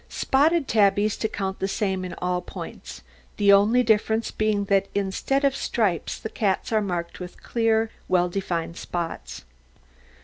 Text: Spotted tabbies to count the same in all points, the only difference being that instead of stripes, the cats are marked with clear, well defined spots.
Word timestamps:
Spotted 0.09 0.67
tabbies 0.67 1.15
to 1.17 1.27
count 1.27 1.59
the 1.59 1.67
same 1.67 2.03
in 2.03 2.15
all 2.17 2.41
points, 2.41 3.03
the 3.37 3.53
only 3.53 3.83
difference 3.83 4.31
being 4.31 4.65
that 4.65 4.87
instead 4.95 5.45
of 5.45 5.55
stripes, 5.55 6.17
the 6.17 6.27
cats 6.27 6.71
are 6.71 6.81
marked 6.81 7.19
with 7.19 7.43
clear, 7.43 7.91
well 8.07 8.27
defined 8.27 8.77
spots. 8.77 9.45